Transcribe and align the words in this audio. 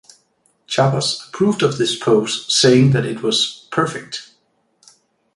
Chabas 0.67 1.27
approved 1.27 1.61
of 1.61 1.77
this 1.77 1.95
pose, 1.95 2.51
saying 2.51 2.89
that 2.89 3.05
it 3.05 3.21
was 3.21 3.67
"perfect". 3.69 4.31